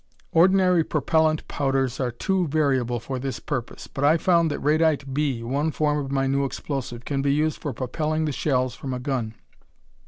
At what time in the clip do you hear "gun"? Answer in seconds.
8.99-9.35